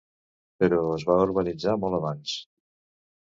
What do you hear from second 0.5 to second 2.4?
Però es va urbanitzar molt abans.